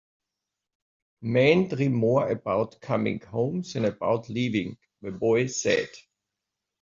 [1.21, 5.89] "Men dream more about coming home than about leaving," the boy said.